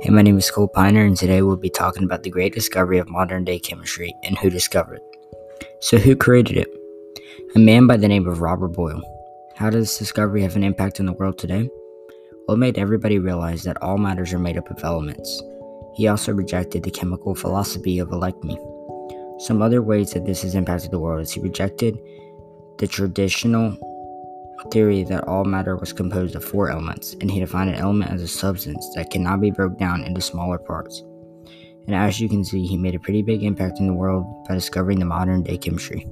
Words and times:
Hey, 0.00 0.10
my 0.10 0.20
name 0.20 0.36
is 0.36 0.50
Cole 0.50 0.68
Piner, 0.68 1.06
and 1.06 1.16
today 1.16 1.40
we'll 1.40 1.56
be 1.56 1.70
talking 1.70 2.04
about 2.04 2.22
the 2.22 2.28
great 2.28 2.52
discovery 2.52 2.98
of 2.98 3.08
modern 3.08 3.44
day 3.44 3.58
chemistry 3.58 4.14
and 4.24 4.36
who 4.36 4.50
discovered 4.50 5.00
it. 5.00 5.66
So, 5.80 5.96
who 5.96 6.14
created 6.14 6.58
it? 6.58 6.68
A 7.54 7.58
man 7.58 7.86
by 7.86 7.96
the 7.96 8.06
name 8.06 8.28
of 8.28 8.42
Robert 8.42 8.68
Boyle. 8.68 9.00
How 9.56 9.70
does 9.70 9.84
this 9.84 9.98
discovery 9.98 10.42
have 10.42 10.54
an 10.54 10.64
impact 10.64 11.00
on 11.00 11.06
the 11.06 11.14
world 11.14 11.38
today? 11.38 11.70
Well, 12.46 12.56
it 12.56 12.60
made 12.60 12.78
everybody 12.78 13.18
realize 13.18 13.62
that 13.62 13.82
all 13.82 13.96
matters 13.96 14.34
are 14.34 14.38
made 14.38 14.58
up 14.58 14.70
of 14.70 14.84
elements. 14.84 15.42
He 15.94 16.08
also 16.08 16.34
rejected 16.34 16.82
the 16.82 16.90
chemical 16.90 17.34
philosophy 17.34 17.98
of 17.98 18.12
alchemy. 18.12 18.58
Some 19.38 19.62
other 19.62 19.80
ways 19.80 20.12
that 20.12 20.26
this 20.26 20.42
has 20.42 20.54
impacted 20.54 20.90
the 20.90 21.00
world 21.00 21.22
is 21.22 21.32
he 21.32 21.40
rejected 21.40 21.98
the 22.76 22.86
traditional 22.86 23.78
theory 24.70 25.04
that 25.04 25.26
all 25.28 25.44
matter 25.44 25.76
was 25.76 25.92
composed 25.92 26.34
of 26.34 26.44
four 26.44 26.70
elements, 26.70 27.14
and 27.20 27.30
he 27.30 27.40
defined 27.40 27.70
an 27.70 27.76
element 27.76 28.10
as 28.10 28.22
a 28.22 28.28
substance 28.28 28.88
that 28.94 29.10
cannot 29.10 29.40
be 29.40 29.50
broken 29.50 29.78
down 29.78 30.04
into 30.04 30.20
smaller 30.20 30.58
parts. 30.58 31.02
And 31.86 31.94
as 31.94 32.20
you 32.20 32.28
can 32.28 32.44
see, 32.44 32.66
he 32.66 32.76
made 32.76 32.94
a 32.94 33.00
pretty 33.00 33.22
big 33.22 33.42
impact 33.42 33.78
in 33.78 33.86
the 33.86 33.94
world 33.94 34.24
by 34.48 34.54
discovering 34.54 34.98
the 34.98 35.04
modern 35.04 35.42
day 35.42 35.56
chemistry. 35.56 36.06